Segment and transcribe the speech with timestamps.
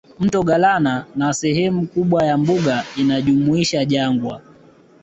[0.19, 4.41] Mto Galana na Sehemu kubwa ya mbuga inajumuisha jangwa